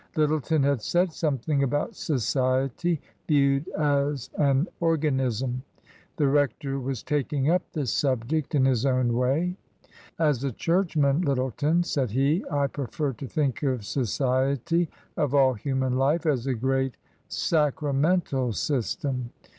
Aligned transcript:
L3^eton 0.15 0.63
had 0.63 0.81
said 0.81 1.13
something 1.13 1.61
about 1.61 1.95
society 1.95 2.99
viewed 3.27 3.67
as 3.67 4.31
an 4.39 4.67
organism. 4.79 5.61
The 6.17 6.27
rector 6.27 6.79
was 6.79 7.03
taking 7.03 7.51
up 7.51 7.61
the 7.73 7.85
subject 7.85 8.55
in 8.55 8.65
his 8.65 8.83
own 8.83 9.13
way." 9.13 9.57
As 10.17 10.43
a 10.43 10.51
churchman, 10.51 11.21
Lyttleton," 11.21 11.83
said 11.85 12.09
he," 12.09 12.43
I 12.51 12.65
prefer 12.65 13.13
to 13.13 13.27
think 13.27 13.61
of 13.61 13.85
society— 13.85 14.89
of 15.17 15.35
all 15.35 15.53
human 15.53 15.93
life— 15.95 16.25
as 16.25 16.47
a 16.47 16.55
great 16.55 16.97
sacra 17.27 17.93
mental 17.93 18.53
system. 18.53 19.29